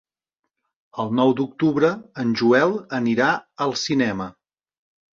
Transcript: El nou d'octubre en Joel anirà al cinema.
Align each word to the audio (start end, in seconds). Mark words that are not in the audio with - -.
El 1.03 1.13
nou 1.19 1.33
d'octubre 1.41 1.93
en 2.25 2.33
Joel 2.41 2.75
anirà 3.03 3.31
al 3.67 3.81
cinema. 3.87 4.33